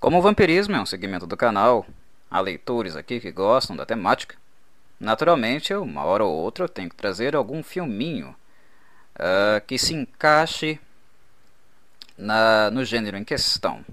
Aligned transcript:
Como 0.00 0.16
o 0.16 0.22
vampirismo 0.22 0.74
é 0.74 0.80
um 0.80 0.86
segmento 0.86 1.26
do 1.26 1.36
canal, 1.36 1.86
há 2.30 2.40
leitores 2.40 2.96
aqui 2.96 3.20
que 3.20 3.30
gostam 3.30 3.76
da 3.76 3.84
temática, 3.84 4.34
naturalmente, 4.98 5.74
uma 5.74 6.04
hora 6.04 6.24
ou 6.24 6.34
outra 6.34 6.64
eu 6.64 6.68
tenho 6.70 6.88
que 6.88 6.96
trazer 6.96 7.36
algum 7.36 7.62
filminho 7.62 8.34
uh, 9.16 9.60
que 9.66 9.78
se 9.78 9.92
encaixe 9.92 10.80
na, 12.16 12.70
no 12.70 12.82
gênero 12.82 13.18
em 13.18 13.24
questão. 13.24 13.84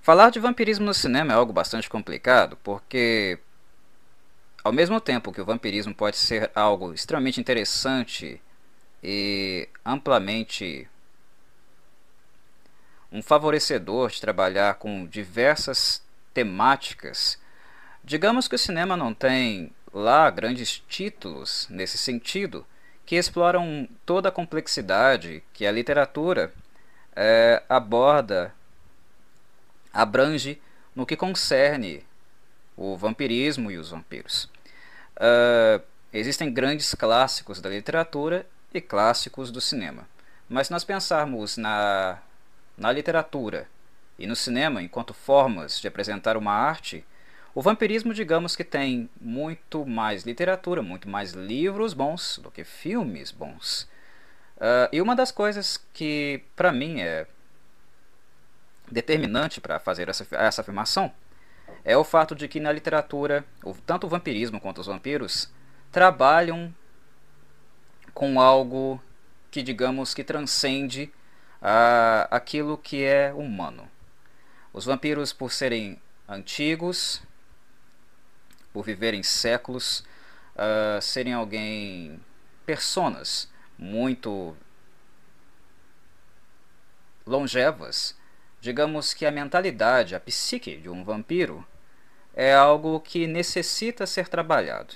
Falar 0.00 0.30
de 0.30 0.38
vampirismo 0.38 0.86
no 0.86 0.94
cinema 0.94 1.32
é 1.32 1.36
algo 1.36 1.52
bastante 1.52 1.90
complicado, 1.90 2.56
porque 2.62 3.40
ao 4.62 4.72
mesmo 4.72 5.00
tempo 5.00 5.32
que 5.32 5.40
o 5.40 5.44
vampirismo 5.44 5.96
pode 5.96 6.16
ser 6.16 6.48
algo 6.54 6.94
extremamente 6.94 7.40
interessante 7.40 8.40
e 9.02 9.68
amplamente 9.84 10.88
um 13.16 13.22
favorecedor 13.22 14.10
de 14.10 14.20
trabalhar 14.20 14.74
com 14.74 15.06
diversas 15.06 16.02
temáticas, 16.34 17.38
digamos 18.04 18.46
que 18.46 18.54
o 18.54 18.58
cinema 18.58 18.94
não 18.94 19.14
tem 19.14 19.72
lá 19.90 20.28
grandes 20.28 20.82
títulos 20.86 21.66
nesse 21.70 21.96
sentido 21.96 22.66
que 23.06 23.16
exploram 23.16 23.88
toda 24.04 24.28
a 24.28 24.32
complexidade 24.32 25.42
que 25.54 25.64
a 25.64 25.72
literatura 25.72 26.52
é, 27.14 27.62
aborda, 27.70 28.52
abrange 29.94 30.60
no 30.94 31.06
que 31.06 31.16
concerne 31.16 32.04
o 32.76 32.98
vampirismo 32.98 33.70
e 33.70 33.78
os 33.78 33.88
vampiros. 33.88 34.44
Uh, 35.16 35.82
existem 36.12 36.52
grandes 36.52 36.94
clássicos 36.94 37.62
da 37.62 37.70
literatura 37.70 38.46
e 38.74 38.80
clássicos 38.82 39.50
do 39.50 39.60
cinema. 39.62 40.06
Mas 40.46 40.66
se 40.66 40.72
nós 40.74 40.84
pensarmos 40.84 41.56
na, 41.56 42.18
na 42.76 42.92
literatura 42.92 43.68
e 44.18 44.26
no 44.26 44.36
cinema 44.36 44.82
enquanto 44.82 45.14
formas 45.14 45.80
de 45.80 45.88
apresentar 45.88 46.36
uma 46.36 46.52
arte, 46.52 47.04
o 47.54 47.62
vampirismo, 47.62 48.12
digamos 48.12 48.54
que 48.54 48.64
tem 48.64 49.08
muito 49.20 49.86
mais 49.86 50.24
literatura, 50.24 50.82
muito 50.82 51.08
mais 51.08 51.32
livros 51.32 51.94
bons 51.94 52.38
do 52.42 52.50
que 52.50 52.64
filmes 52.64 53.30
bons. 53.30 53.88
Uh, 54.56 54.88
e 54.92 55.00
uma 55.00 55.16
das 55.16 55.30
coisas 55.30 55.82
que, 55.92 56.42
para 56.54 56.70
mim, 56.72 57.00
é 57.00 57.26
determinante 58.90 59.60
para 59.60 59.78
fazer 59.78 60.08
essa, 60.08 60.26
essa 60.32 60.60
afirmação 60.60 61.12
é 61.84 61.96
o 61.96 62.04
fato 62.04 62.34
de 62.34 62.48
que 62.48 62.60
na 62.60 62.72
literatura, 62.72 63.44
tanto 63.84 64.06
o 64.06 64.10
vampirismo 64.10 64.60
quanto 64.60 64.80
os 64.80 64.86
vampiros 64.86 65.50
trabalham 65.90 66.74
com 68.12 68.40
algo 68.40 69.00
que, 69.50 69.62
digamos, 69.62 70.12
que 70.12 70.24
transcende 70.24 71.12
uh, 71.62 72.28
aquilo 72.30 72.78
que 72.78 73.04
é 73.04 73.32
humano. 73.32 73.88
Os 74.72 74.84
vampiros, 74.84 75.32
por 75.32 75.52
serem 75.52 76.00
antigos, 76.28 77.22
por 78.72 78.84
viverem 78.84 79.22
séculos, 79.22 80.00
uh, 80.54 81.00
serem 81.00 81.32
alguém, 81.32 82.20
personas 82.64 83.50
muito 83.78 84.56
longevas, 87.26 88.16
digamos 88.60 89.12
que 89.12 89.26
a 89.26 89.30
mentalidade, 89.30 90.14
a 90.14 90.20
psique 90.20 90.76
de 90.76 90.88
um 90.88 91.04
vampiro 91.04 91.66
é 92.34 92.54
algo 92.54 93.00
que 93.00 93.26
necessita 93.26 94.06
ser 94.06 94.28
trabalhado. 94.28 94.94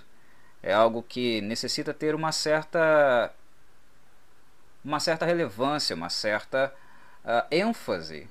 É 0.62 0.72
algo 0.72 1.02
que 1.02 1.40
necessita 1.40 1.94
ter 1.94 2.14
uma 2.14 2.32
certa 2.32 3.32
uma 4.84 5.00
certa 5.00 5.24
relevância, 5.26 5.96
uma 5.96 6.08
certa 6.08 6.72
uh, 7.24 7.46
ênfase 7.50 8.28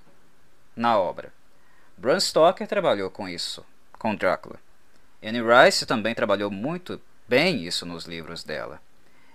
na 0.75 0.97
obra. 0.97 1.31
Bram 1.97 2.19
Stoker 2.19 2.67
trabalhou 2.67 3.09
com 3.09 3.27
isso, 3.27 3.65
com 3.97 4.15
Drácula. 4.15 4.59
Anne 5.21 5.41
Rice 5.41 5.85
também 5.85 6.15
trabalhou 6.15 6.49
muito 6.49 7.01
bem 7.27 7.65
isso 7.65 7.85
nos 7.85 8.05
livros 8.05 8.43
dela. 8.43 8.81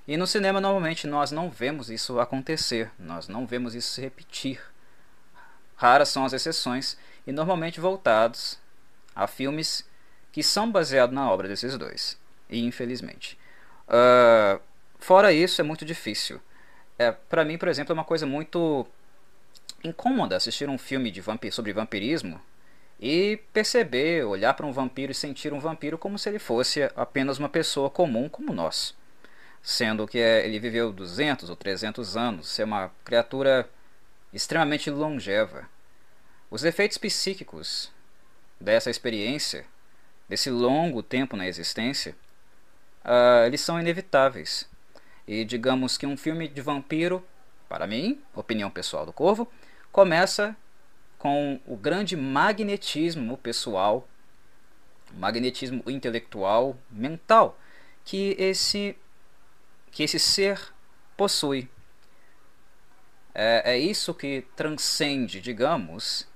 E 0.06 0.16
no 0.16 0.26
cinema, 0.26 0.60
normalmente, 0.60 1.06
nós 1.06 1.30
não 1.30 1.50
vemos 1.50 1.88
isso 1.88 2.18
acontecer, 2.20 2.90
nós 2.98 3.28
não 3.28 3.46
vemos 3.46 3.74
isso 3.74 3.92
se 3.92 4.00
repetir. 4.00 4.60
Raras 5.76 6.08
são 6.08 6.24
as 6.24 6.32
exceções, 6.32 6.96
e 7.26 7.32
normalmente 7.32 7.80
voltados 7.80 8.58
a 9.14 9.26
filmes 9.26 9.84
que 10.32 10.42
são 10.42 10.70
baseados 10.70 11.14
na 11.14 11.30
obra 11.30 11.48
desses 11.48 11.78
dois. 11.78 12.18
E 12.50 12.64
infelizmente. 12.64 13.38
Uh, 13.88 14.60
fora 14.98 15.32
isso, 15.32 15.60
é 15.60 15.64
muito 15.64 15.84
difícil. 15.84 16.40
É, 16.98 17.10
para 17.12 17.44
mim, 17.44 17.58
por 17.58 17.68
exemplo, 17.68 17.92
é 17.92 17.94
uma 17.94 18.04
coisa 18.04 18.26
muito 18.26 18.86
incômoda 19.82 20.36
assistir 20.36 20.68
um 20.68 20.78
filme 20.78 21.10
de 21.10 21.20
vampir 21.20 21.52
sobre 21.52 21.72
vampirismo 21.72 22.40
e 23.00 23.38
perceber, 23.52 24.24
olhar 24.24 24.54
para 24.54 24.66
um 24.66 24.72
vampiro 24.72 25.12
e 25.12 25.14
sentir 25.14 25.52
um 25.52 25.58
vampiro 25.58 25.98
como 25.98 26.18
se 26.18 26.28
ele 26.28 26.38
fosse 26.38 26.90
apenas 26.96 27.38
uma 27.38 27.48
pessoa 27.48 27.90
comum 27.90 28.28
como 28.28 28.52
nós. 28.52 28.94
Sendo 29.62 30.06
que 30.06 30.18
é, 30.18 30.46
ele 30.46 30.60
viveu 30.60 30.92
200 30.92 31.50
ou 31.50 31.56
300 31.56 32.16
anos, 32.16 32.48
ser 32.48 32.64
uma 32.64 32.90
criatura 33.04 33.68
extremamente 34.32 34.90
longeva. 34.90 35.68
Os 36.50 36.64
efeitos 36.64 36.98
psíquicos 36.98 37.90
dessa 38.60 38.90
experiência, 38.90 39.64
desse 40.28 40.50
longo 40.50 41.02
tempo 41.02 41.36
na 41.36 41.46
existência, 41.46 42.14
uh, 43.04 43.46
eles 43.46 43.60
são 43.60 43.80
inevitáveis. 43.80 44.68
E 45.26 45.44
digamos 45.44 45.96
que 45.96 46.06
um 46.06 46.16
filme 46.16 46.48
de 46.48 46.60
vampiro, 46.60 47.24
para 47.68 47.86
mim, 47.86 48.20
opinião 48.34 48.70
pessoal 48.70 49.06
do 49.06 49.12
Corvo, 49.12 49.50
começa 49.90 50.56
com 51.18 51.58
o 51.66 51.76
grande 51.76 52.16
magnetismo 52.16 53.38
pessoal, 53.38 54.06
magnetismo 55.14 55.82
intelectual, 55.86 56.76
mental, 56.90 57.58
que 58.04 58.36
esse, 58.38 58.96
que 59.90 60.02
esse 60.02 60.18
ser 60.18 60.60
possui. 61.16 61.68
É, 63.34 63.72
é 63.72 63.78
isso 63.78 64.12
que 64.12 64.44
transcende, 64.54 65.40
digamos, 65.40 66.28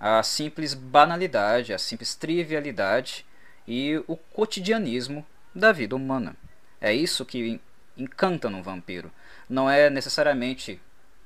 a 0.00 0.22
simples 0.22 0.74
banalidade, 0.74 1.74
a 1.74 1.78
simples 1.78 2.14
trivialidade 2.14 3.26
e 3.68 4.02
o 4.08 4.16
cotidianismo 4.16 5.24
da 5.54 5.70
vida 5.70 5.94
humana. 5.94 6.34
É 6.80 6.92
isso 6.92 7.24
que 7.24 7.60
encanta 7.96 8.48
no 8.48 8.62
vampiro. 8.62 9.10
Não 9.48 9.68
é 9.68 9.90
necessariamente 9.90 10.80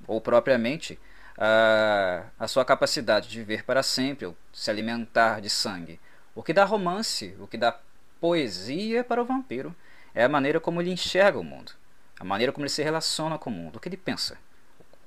ou 0.07 0.21
propriamente 0.21 0.99
a, 1.39 2.25
a 2.39 2.49
sua 2.49 2.65
capacidade 2.65 3.29
de 3.29 3.39
viver 3.39 3.65
para 3.65 3.83
sempre, 3.83 4.27
ou 4.27 4.37
se 4.53 4.71
alimentar 4.71 5.41
de 5.41 5.51
sangue. 5.51 6.01
O 6.35 6.43
que 6.43 6.53
dá 6.53 6.65
romance, 6.65 7.37
o 7.39 7.47
que 7.47 7.57
dá 7.57 7.79
poesia 8.21 9.05
para 9.05 9.23
o 9.23 9.25
vampiro 9.25 9.75
é 10.15 10.25
a 10.25 10.29
maneira 10.29 10.59
como 10.59 10.81
ele 10.81 10.91
enxerga 10.91 11.39
o 11.39 11.45
mundo, 11.45 11.73
a 12.19 12.25
maneira 12.25 12.53
como 12.53 12.65
ele 12.65 12.73
se 12.73 12.83
relaciona 12.83 13.39
com 13.39 13.51
o 13.51 13.53
mundo, 13.53 13.77
o 13.77 13.81
que 13.81 13.89
ele 13.89 13.97
pensa, 13.97 14.39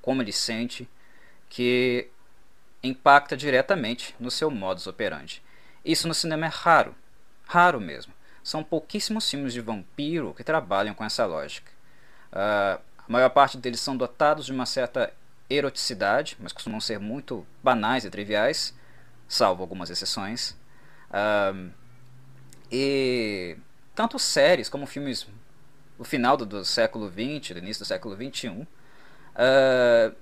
como 0.00 0.22
ele 0.22 0.32
sente, 0.32 0.88
que 1.48 2.08
impacta 2.82 3.36
diretamente 3.36 4.14
no 4.18 4.30
seu 4.30 4.50
modus 4.50 4.86
operandi. 4.86 5.42
Isso 5.84 6.06
no 6.06 6.14
cinema 6.14 6.46
é 6.46 6.48
raro, 6.48 6.94
raro 7.46 7.80
mesmo. 7.80 8.12
São 8.42 8.64
pouquíssimos 8.64 9.28
filmes 9.28 9.52
de 9.52 9.60
vampiro 9.60 10.34
que 10.34 10.42
trabalham 10.44 10.94
com 10.94 11.04
essa 11.04 11.26
lógica. 11.26 11.70
Uh, 12.32 12.80
a 12.98 13.12
maior 13.12 13.30
parte 13.30 13.58
deles 13.58 13.80
são 13.80 13.96
dotados 13.96 14.46
de 14.46 14.52
uma 14.52 14.66
certa 14.66 15.12
eroticidade, 15.48 16.36
mas 16.38 16.52
costumam 16.52 16.80
ser 16.80 16.98
muito 17.00 17.44
banais 17.62 18.04
e 18.04 18.10
triviais, 18.10 18.72
salvo 19.28 19.62
algumas 19.62 19.90
exceções. 19.90 20.56
Um, 21.52 21.70
e 22.70 23.56
tanto 23.94 24.18
séries 24.18 24.68
como 24.68 24.86
filmes 24.86 25.26
do 25.98 26.04
final 26.04 26.36
do, 26.36 26.46
do 26.46 26.64
século 26.64 27.10
XX, 27.10 27.50
do 27.54 27.58
início 27.58 27.84
do 27.84 27.86
século 27.86 28.14
XXI, 28.14 28.48
uh, 28.48 30.16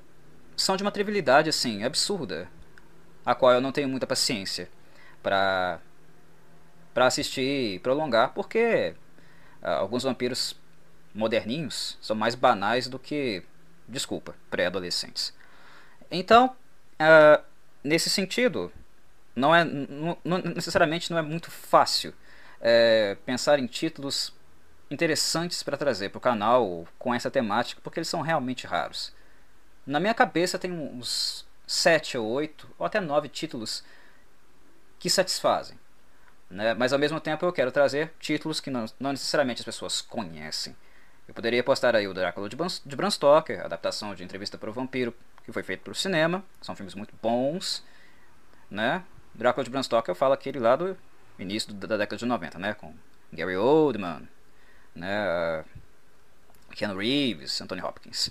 são 0.56 0.76
de 0.76 0.82
uma 0.82 0.90
trivialidade 0.90 1.50
assim 1.50 1.84
absurda, 1.84 2.48
a 3.24 3.34
qual 3.34 3.52
eu 3.52 3.60
não 3.60 3.70
tenho 3.70 3.88
muita 3.88 4.06
paciência 4.06 4.68
para 5.22 5.78
para 6.98 7.06
assistir 7.06 7.74
e 7.74 7.78
prolongar, 7.78 8.34
porque 8.34 8.92
uh, 9.62 9.68
alguns 9.68 10.02
vampiros 10.02 10.56
moderninhos 11.14 11.96
são 12.00 12.16
mais 12.16 12.34
banais 12.34 12.88
do 12.88 12.98
que 12.98 13.44
desculpa, 13.86 14.34
pré-adolescentes. 14.50 15.32
Então, 16.10 16.56
uh, 17.00 17.40
nesse 17.84 18.10
sentido, 18.10 18.72
não 19.36 19.54
é 19.54 19.62
não, 19.62 20.18
não, 20.24 20.38
necessariamente 20.38 21.08
não 21.12 21.18
é 21.18 21.22
muito 21.22 21.52
fácil 21.52 22.12
é, 22.60 23.16
pensar 23.24 23.60
em 23.60 23.68
títulos 23.68 24.34
interessantes 24.90 25.62
para 25.62 25.76
trazer 25.76 26.08
para 26.08 26.18
o 26.18 26.20
canal 26.20 26.84
com 26.98 27.14
essa 27.14 27.30
temática, 27.30 27.80
porque 27.80 28.00
eles 28.00 28.08
são 28.08 28.22
realmente 28.22 28.66
raros. 28.66 29.12
Na 29.86 30.00
minha 30.00 30.14
cabeça 30.14 30.58
tem 30.58 30.72
uns 30.72 31.46
sete 31.64 32.18
ou 32.18 32.26
oito 32.26 32.68
ou 32.76 32.84
até 32.84 32.98
nove 32.98 33.28
títulos 33.28 33.84
que 34.98 35.08
satisfazem. 35.08 35.78
Né? 36.50 36.74
Mas 36.74 36.92
ao 36.92 36.98
mesmo 36.98 37.20
tempo 37.20 37.44
eu 37.44 37.52
quero 37.52 37.70
trazer 37.70 38.12
títulos 38.18 38.60
que 38.60 38.70
não, 38.70 38.86
não 38.98 39.12
necessariamente 39.12 39.60
as 39.60 39.64
pessoas 39.64 40.00
conhecem. 40.00 40.74
Eu 41.26 41.34
poderia 41.34 41.62
postar 41.62 41.94
aí 41.94 42.08
o 42.08 42.14
Drácula 42.14 42.48
de 42.48 42.56
Bram, 42.56 42.68
de 42.84 42.96
Bram 42.96 43.10
Stoker, 43.10 43.64
adaptação 43.64 44.14
de 44.14 44.24
Entrevista 44.24 44.56
para 44.56 44.70
o 44.70 44.72
Vampiro, 44.72 45.14
que 45.44 45.52
foi 45.52 45.62
feito 45.62 45.82
para 45.82 45.92
o 45.92 45.94
cinema. 45.94 46.42
São 46.62 46.74
filmes 46.74 46.94
muito 46.94 47.14
bons. 47.22 47.84
né? 48.70 49.04
Drácula 49.34 49.64
de 49.64 49.70
Bram 49.70 49.82
Stoker 49.82 50.10
eu 50.10 50.16
falo 50.16 50.32
aquele 50.32 50.58
lá 50.58 50.74
do 50.74 50.96
início 51.38 51.72
da 51.74 51.96
década 51.98 52.16
de 52.16 52.24
90, 52.24 52.58
né? 52.58 52.74
Com 52.74 52.94
Gary 53.32 53.56
Oldman, 53.56 54.26
né? 54.94 55.64
Keanu 56.74 56.98
Reeves, 56.98 57.60
Anthony 57.60 57.82
Hopkins. 57.82 58.28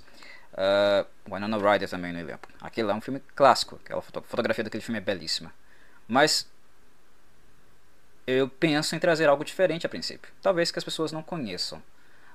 Uh, 0.53 1.05
Winona 1.31 1.57
Ryder 1.57 1.87
também 1.87 2.11
no 2.11 2.19
elenco. 2.19 2.49
Aquele 2.59 2.87
lá 2.87 2.93
é 2.93 2.97
um 2.97 3.01
filme 3.01 3.21
clássico. 3.35 3.79
Aquela 3.83 4.01
foto 4.01 4.23
fotografia 4.23 4.63
daquele 4.63 4.83
filme 4.83 4.97
é 4.97 5.01
belíssima. 5.01 5.53
Mas 6.07 6.49
eu 8.27 8.49
penso 8.49 8.93
em 8.93 8.99
trazer 8.99 9.29
algo 9.29 9.45
diferente 9.45 9.85
a 9.85 9.89
princípio. 9.89 10.29
Talvez 10.41 10.69
que 10.69 10.77
as 10.77 10.83
pessoas 10.83 11.13
não 11.13 11.23
conheçam. 11.23 11.81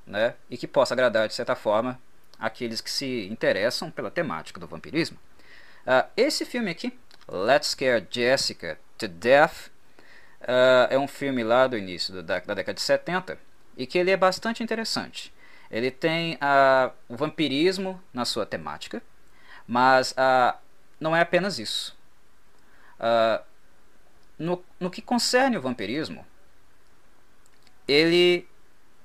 Né? 0.07 0.35
E 0.51 0.57
que 0.57 0.67
possa 0.67 0.95
agradar 0.95 1.29
de 1.29 1.35
certa 1.35 1.55
forma 1.55 2.01
aqueles 2.39 2.81
que 2.81 2.91
se 2.91 3.29
interessam 3.31 3.91
pela 3.91 4.11
temática 4.11 4.59
do 4.59 4.67
vampirismo. 4.67 5.19
Uh, 5.87 6.09
esse 6.17 6.45
filme 6.45 6.71
aqui, 6.71 6.99
Let's 7.29 7.69
Scare 7.69 8.07
Jessica 8.11 8.79
to 8.99 9.07
Death, 9.07 9.69
uh, 10.41 10.89
é 10.91 10.99
um 10.99 11.07
filme 11.07 11.45
lá 11.45 11.67
do 11.67 11.77
início 11.77 12.15
da, 12.15 12.41
da 12.41 12.55
década 12.55 12.75
de 12.75 12.81
70 12.81 13.39
e 13.77 13.87
que 13.87 13.99
ele 13.99 14.11
é 14.11 14.17
bastante 14.17 14.63
interessante. 14.63 15.33
Ele 15.71 15.91
tem 15.91 16.35
uh, 16.35 16.93
o 17.09 17.17
vampirismo 17.17 18.03
na 18.13 18.25
sua 18.25 18.45
temática, 18.45 19.01
mas 19.67 20.15
não 21.01 21.17
é 21.17 21.21
apenas 21.21 21.59
isso. 21.59 21.97
Uh, 22.99 23.43
no, 24.43 24.63
no 24.81 24.91
que 24.91 25.01
concerne 25.01 25.57
o 25.57 25.63
vampirismo, 25.63 26.27
ele 27.87 28.47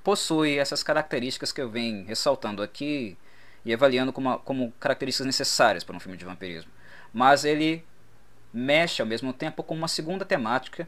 possui 0.03 0.57
essas 0.57 0.81
características 0.81 1.51
que 1.51 1.61
eu 1.61 1.69
venho 1.69 2.05
ressaltando 2.05 2.63
aqui 2.63 3.17
e 3.63 3.73
avaliando 3.73 4.11
como, 4.11 4.39
como 4.39 4.71
características 4.79 5.27
necessárias 5.27 5.83
para 5.83 5.95
um 5.95 5.99
filme 5.99 6.17
de 6.17 6.25
vampirismo. 6.25 6.71
Mas 7.13 7.45
ele 7.45 7.85
mexe 8.51 9.01
ao 9.01 9.07
mesmo 9.07 9.31
tempo 9.31 9.61
com 9.63 9.75
uma 9.75 9.87
segunda 9.87 10.25
temática, 10.25 10.87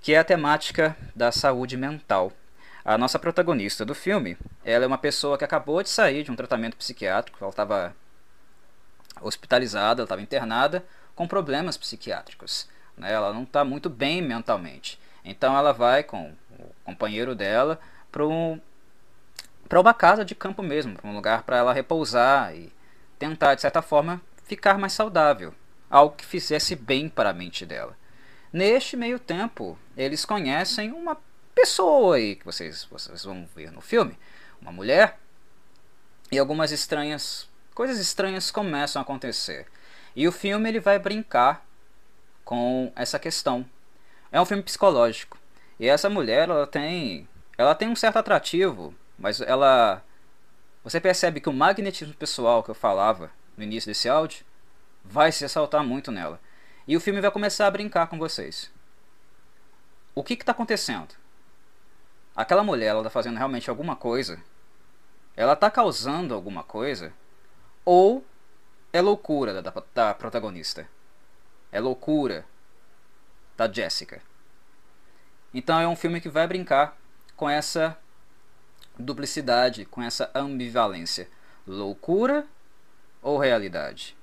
que 0.00 0.14
é 0.14 0.18
a 0.18 0.24
temática 0.24 0.96
da 1.14 1.30
saúde 1.30 1.76
mental. 1.76 2.32
A 2.84 2.96
nossa 2.98 3.18
protagonista 3.18 3.84
do 3.84 3.94
filme, 3.94 4.36
ela 4.64 4.84
é 4.84 4.86
uma 4.88 4.98
pessoa 4.98 5.36
que 5.36 5.44
acabou 5.44 5.82
de 5.82 5.88
sair 5.88 6.22
de 6.22 6.30
um 6.30 6.36
tratamento 6.36 6.76
psiquiátrico, 6.76 7.38
ela 7.40 7.50
estava 7.50 7.94
hospitalizada, 9.20 10.00
ela 10.00 10.06
estava 10.06 10.22
internada 10.22 10.84
com 11.14 11.26
problemas 11.26 11.76
psiquiátricos. 11.76 12.68
Né? 12.96 13.12
Ela 13.12 13.32
não 13.32 13.42
está 13.42 13.64
muito 13.64 13.90
bem 13.90 14.22
mentalmente. 14.22 14.98
Então 15.24 15.56
ela 15.56 15.72
vai 15.72 16.02
com 16.02 16.32
o 16.58 16.72
companheiro 16.84 17.34
dela 17.34 17.80
para 18.10 18.26
um, 18.26 18.60
uma 19.70 19.94
casa 19.94 20.24
de 20.24 20.34
campo 20.34 20.62
mesmo, 20.62 20.94
para 20.94 21.10
um 21.10 21.14
lugar 21.14 21.42
para 21.42 21.58
ela 21.58 21.72
repousar 21.72 22.54
e 22.54 22.72
tentar, 23.18 23.54
de 23.54 23.62
certa 23.62 23.82
forma, 23.82 24.20
ficar 24.44 24.78
mais 24.78 24.92
saudável. 24.92 25.54
Algo 25.90 26.16
que 26.16 26.24
fizesse 26.24 26.74
bem 26.74 27.08
para 27.08 27.30
a 27.30 27.34
mente 27.34 27.66
dela. 27.66 27.96
Neste 28.52 28.96
meio 28.96 29.18
tempo, 29.18 29.78
eles 29.96 30.24
conhecem 30.24 30.92
uma 30.92 31.18
pessoa 31.54 32.16
aí 32.16 32.36
que 32.36 32.44
vocês, 32.44 32.84
vocês 32.84 33.24
vão 33.24 33.48
ver 33.54 33.70
no 33.70 33.80
filme, 33.80 34.16
uma 34.60 34.72
mulher, 34.72 35.18
e 36.30 36.38
algumas 36.38 36.70
estranhas, 36.70 37.48
coisas 37.74 37.98
estranhas 37.98 38.50
começam 38.50 39.00
a 39.00 39.02
acontecer. 39.02 39.66
E 40.14 40.26
o 40.26 40.32
filme 40.32 40.68
ele 40.68 40.80
vai 40.80 40.98
brincar 40.98 41.65
com 42.46 42.90
essa 42.96 43.18
questão. 43.18 43.66
É 44.32 44.40
um 44.40 44.46
filme 44.46 44.62
psicológico. 44.62 45.36
E 45.78 45.86
essa 45.86 46.08
mulher, 46.08 46.48
ela 46.48 46.66
tem, 46.66 47.28
ela 47.58 47.74
tem 47.74 47.88
um 47.88 47.94
certo 47.94 48.16
atrativo, 48.16 48.94
mas 49.18 49.42
ela 49.42 50.02
você 50.82 50.98
percebe 50.98 51.40
que 51.40 51.48
o 51.50 51.52
magnetismo 51.52 52.14
pessoal 52.14 52.62
que 52.62 52.70
eu 52.70 52.74
falava 52.74 53.30
no 53.58 53.64
início 53.64 53.90
desse 53.90 54.08
áudio 54.08 54.46
vai 55.04 55.30
se 55.30 55.42
ressaltar 55.44 55.84
muito 55.84 56.10
nela. 56.10 56.40
E 56.88 56.96
o 56.96 57.00
filme 57.00 57.20
vai 57.20 57.30
começar 57.30 57.66
a 57.66 57.70
brincar 57.70 58.06
com 58.06 58.16
vocês. 58.16 58.70
O 60.14 60.22
que 60.22 60.32
está 60.32 60.52
acontecendo? 60.52 61.14
aquela 62.36 62.62
mulher 62.62 62.88
ela 62.88 63.00
está 63.00 63.10
fazendo 63.10 63.38
realmente 63.38 63.70
alguma 63.70 63.96
coisa, 63.96 64.38
ela 65.34 65.54
está 65.54 65.70
causando 65.70 66.34
alguma 66.34 66.62
coisa, 66.62 67.12
ou 67.84 68.24
é 68.92 69.00
loucura 69.00 69.62
da, 69.62 69.72
da 69.94 70.14
protagonista. 70.14 70.86
É 71.76 71.80
loucura 71.80 72.46
da 73.54 73.70
Jessica. 73.70 74.22
Então 75.52 75.78
é 75.78 75.86
um 75.86 75.94
filme 75.94 76.22
que 76.22 76.28
vai 76.30 76.46
brincar 76.46 76.96
com 77.36 77.50
essa 77.50 77.98
duplicidade, 78.98 79.84
com 79.84 80.00
essa 80.00 80.30
ambivalência. 80.34 81.28
Loucura 81.66 82.46
ou 83.20 83.36
realidade? 83.36 84.16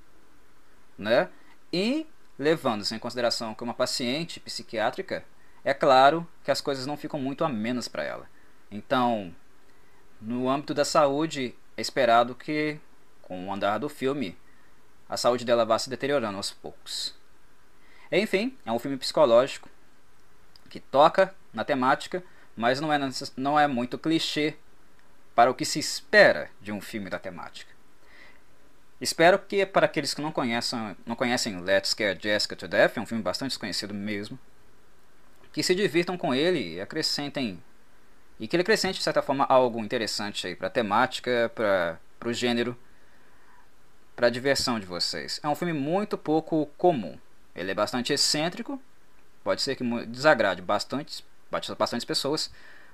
Né? 0.98 1.28
E 1.72 2.08
levando-se 2.36 2.92
em 2.92 2.98
consideração 2.98 3.54
que 3.54 3.62
uma 3.62 3.72
paciente 3.72 4.40
psiquiátrica 4.40 5.24
é 5.62 5.72
claro 5.72 6.26
que 6.42 6.50
as 6.50 6.60
coisas 6.60 6.86
não 6.86 6.96
ficam 6.96 7.20
muito 7.20 7.44
a 7.44 7.48
menos 7.48 7.86
para 7.86 8.02
ela. 8.02 8.28
Então, 8.68 9.32
no 10.20 10.48
âmbito 10.48 10.74
da 10.74 10.84
saúde, 10.84 11.56
é 11.76 11.80
esperado 11.80 12.34
que, 12.34 12.80
com 13.22 13.46
o 13.46 13.52
andar 13.52 13.78
do 13.78 13.88
filme, 13.88 14.36
a 15.08 15.16
saúde 15.16 15.44
dela 15.44 15.64
vá 15.64 15.78
se 15.78 15.88
deteriorando 15.88 16.36
aos 16.36 16.50
poucos. 16.50 17.22
Enfim, 18.10 18.56
é 18.64 18.72
um 18.72 18.78
filme 18.78 18.96
psicológico 18.96 19.68
que 20.68 20.80
toca 20.80 21.34
na 21.52 21.64
temática, 21.64 22.22
mas 22.56 22.80
não 22.80 22.92
é, 22.92 22.98
não 23.36 23.58
é 23.58 23.66
muito 23.66 23.98
clichê 23.98 24.54
para 25.34 25.50
o 25.50 25.54
que 25.54 25.64
se 25.64 25.78
espera 25.78 26.50
de 26.60 26.72
um 26.72 26.80
filme 26.80 27.10
da 27.10 27.18
temática. 27.18 27.72
Espero 29.00 29.38
que, 29.38 29.66
para 29.66 29.86
aqueles 29.86 30.14
que 30.14 30.22
não 30.22 30.32
conhecem, 30.32 30.96
não 31.04 31.16
conhecem 31.16 31.60
Let's 31.60 31.90
Scare 31.90 32.18
Jessica 32.20 32.56
to 32.56 32.68
Death, 32.68 32.96
é 32.96 33.00
um 33.00 33.06
filme 33.06 33.22
bastante 33.22 33.50
desconhecido 33.50 33.92
mesmo, 33.92 34.38
que 35.52 35.62
se 35.62 35.74
divirtam 35.74 36.16
com 36.16 36.34
ele 36.34 36.74
e 36.74 36.80
acrescentem 36.80 37.62
e 38.38 38.48
que 38.48 38.56
ele 38.56 38.62
acrescente 38.62 38.98
de 38.98 39.02
certa 39.02 39.22
forma 39.22 39.44
algo 39.44 39.78
interessante 39.80 40.46
aí 40.46 40.56
para 40.56 40.68
a 40.68 40.70
temática, 40.70 41.50
para 41.54 42.28
o 42.28 42.32
gênero, 42.32 42.76
para 44.16 44.28
a 44.28 44.30
diversão 44.30 44.80
de 44.80 44.86
vocês. 44.86 45.40
É 45.42 45.48
um 45.48 45.54
filme 45.54 45.72
muito 45.72 46.16
pouco 46.18 46.66
comum. 46.76 47.18
Ele 47.54 47.70
é 47.70 47.74
bastante 47.74 48.12
excêntrico, 48.12 48.80
pode 49.42 49.62
ser 49.62 49.76
que 49.76 49.84
desagrade 50.06 50.60
bastante, 50.60 51.24
bastante 51.78 52.04
pessoas, 52.06 52.50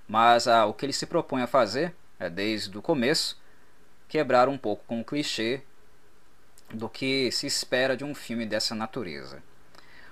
mas 0.07 0.47
ah, 0.47 0.67
o 0.67 0.75
que 0.75 0.85
ele 0.85 0.93
se 0.93 1.07
propõe 1.07 1.43
a 1.43 1.47
fazer 1.47 1.95
é 2.19 2.29
desde 2.29 2.77
o 2.77 2.83
começo 2.83 3.41
quebrar 4.09 4.49
um 4.49 4.59
pouco 4.59 4.85
com 4.87 5.01
o 5.01 5.05
clichê 5.05 5.63
do 6.69 6.89
que 6.89 7.31
se 7.31 7.47
espera 7.47 7.97
de 7.97 8.05
um 8.05 8.15
filme 8.15 8.45
dessa 8.45 8.75
natureza. 8.75 9.43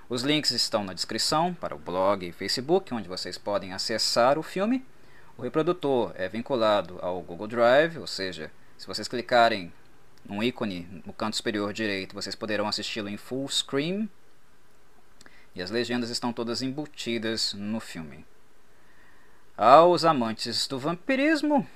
Os 0.09 0.23
links 0.23 0.51
estão 0.51 0.83
na 0.83 0.93
descrição 0.93 1.53
para 1.53 1.75
o 1.75 1.79
blog 1.79 2.25
e 2.25 2.31
Facebook, 2.31 2.93
onde 2.93 3.07
vocês 3.07 3.37
podem 3.37 3.73
acessar 3.73 4.39
o 4.39 4.43
filme. 4.43 4.83
O 5.37 5.41
reprodutor 5.43 6.13
é 6.15 6.27
vinculado 6.27 6.97
ao 7.01 7.21
Google 7.21 7.47
Drive, 7.47 7.97
ou 7.97 8.07
seja, 8.07 8.51
se 8.77 8.87
vocês 8.87 9.07
clicarem 9.07 9.71
num 10.25 10.41
ícone 10.41 11.03
no 11.05 11.13
canto 11.13 11.35
superior 11.35 11.71
direito, 11.73 12.15
vocês 12.15 12.35
poderão 12.35 12.67
assisti-lo 12.67 13.07
em 13.07 13.17
full 13.17 13.47
screen. 13.49 14.09
E 15.59 15.61
as 15.61 15.69
legendas 15.69 16.09
estão 16.09 16.31
todas 16.31 16.61
embutidas 16.61 17.53
no 17.53 17.81
filme. 17.81 18.25
Aos 19.57 20.05
amantes 20.05 20.65
do 20.67 20.79
vampirismo, 20.79 21.67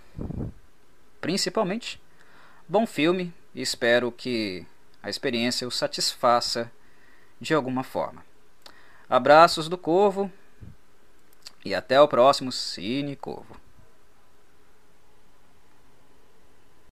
principalmente, 1.20 2.02
bom 2.66 2.88
filme 2.88 3.34
e 3.54 3.62
espero 3.62 4.10
que 4.10 4.66
a 5.02 5.10
experiência 5.10 5.68
o 5.68 5.72
satisfaça 5.72 6.72
de 7.42 7.54
alguma 7.54 7.84
forma. 7.84 8.26
Abraços 9.10 9.68
do 9.68 9.78
Corvo 9.78 10.32
e 11.66 11.76
até 11.76 12.00
o 12.00 12.08
próximo 12.08 12.54
Cine 12.54 13.18
Corvo. 13.18 13.63